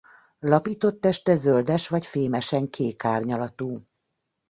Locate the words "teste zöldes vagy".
1.01-2.05